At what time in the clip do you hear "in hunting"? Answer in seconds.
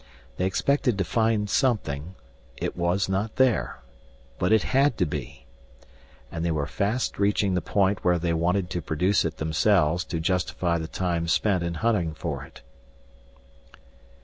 11.61-12.15